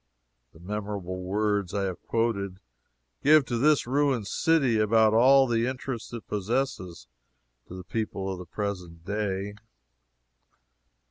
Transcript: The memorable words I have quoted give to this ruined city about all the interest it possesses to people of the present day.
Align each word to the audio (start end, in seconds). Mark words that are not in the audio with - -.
The 0.51 0.59
memorable 0.59 1.21
words 1.21 1.75
I 1.75 1.83
have 1.83 2.01
quoted 2.07 2.59
give 3.23 3.45
to 3.45 3.59
this 3.59 3.85
ruined 3.85 4.25
city 4.25 4.79
about 4.79 5.13
all 5.13 5.45
the 5.45 5.67
interest 5.67 6.11
it 6.11 6.25
possesses 6.27 7.05
to 7.67 7.83
people 7.83 8.31
of 8.31 8.39
the 8.39 8.47
present 8.47 9.05
day. 9.05 9.53